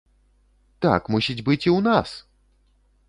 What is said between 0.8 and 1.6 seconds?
Так мусіць